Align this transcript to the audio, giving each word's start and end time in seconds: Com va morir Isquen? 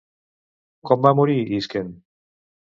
Com 0.91 1.03
va 1.07 1.11
morir 1.19 1.37
Isquen? 1.59 1.93